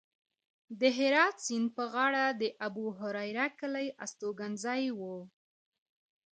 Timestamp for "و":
4.99-5.01